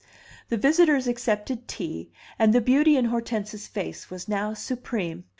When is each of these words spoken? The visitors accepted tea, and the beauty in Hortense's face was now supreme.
The 0.49 0.57
visitors 0.57 1.05
accepted 1.05 1.67
tea, 1.67 2.09
and 2.39 2.53
the 2.53 2.59
beauty 2.59 2.97
in 2.97 3.05
Hortense's 3.05 3.67
face 3.67 4.09
was 4.09 4.27
now 4.27 4.55
supreme. 4.55 5.25